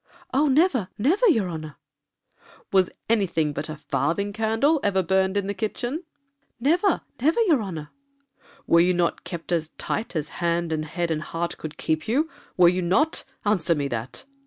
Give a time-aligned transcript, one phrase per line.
[0.33, 1.75] 'Oh never, never, your honor.'
[2.71, 6.01] 'Was any thing but a farthing candle ever burned in the kitchen?'
[6.59, 7.89] 'Never, never, your honor.'
[8.65, 12.27] 'Were not you kept as tight as hand and head and heart could keep you,
[12.57, 13.23] were you not?
[13.45, 14.25] answer me that.'